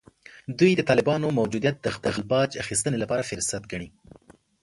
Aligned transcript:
دوی 0.59 0.71
د 0.75 0.81
طالبانو 0.89 1.35
موجودیت 1.39 1.75
د 1.81 1.87
خپل 1.95 2.13
باج 2.31 2.51
اخیستنې 2.63 2.97
لپاره 3.03 3.27
فرصت 3.29 3.63
ګڼي 3.71 3.89